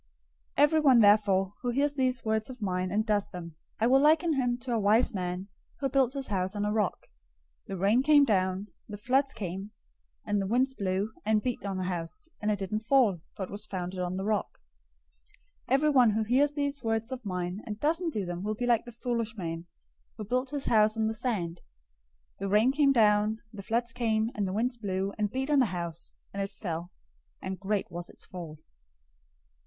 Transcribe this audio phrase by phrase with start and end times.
[0.57, 4.33] 007:024 "Everyone therefore who hears these words of mine, and does them, I will liken
[4.33, 5.47] him to a wise man,
[5.79, 7.01] who built his house on a rock.
[7.67, 9.69] 007:025 The rain came down, the floods came,
[10.25, 13.51] and the winds blew, and beat on that house; and it didn't fall, for it
[13.51, 14.57] was founded on the rock.
[15.69, 18.87] 007:026 Everyone who hears these words of mine, and doesn't do them will be like
[18.87, 19.67] a foolish man,
[20.17, 21.61] who built his house on the sand.
[22.39, 25.59] 007:027 The rain came down, the floods came, and the winds blew, and beat on
[25.59, 26.89] that house; and it fell
[27.39, 28.57] and great was its fall."